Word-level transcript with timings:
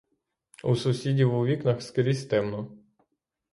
У 0.63 0.75
сусідів 0.75 1.33
у 1.33 1.45
вікнах 1.45 1.81
скрізь 1.81 2.25
темно. 2.25 2.71